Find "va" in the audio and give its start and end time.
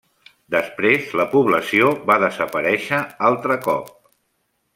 2.11-2.17